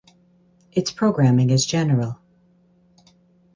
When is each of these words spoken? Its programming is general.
Its 0.71 0.89
programming 0.89 1.51
is 1.51 1.63
general. 1.63 2.17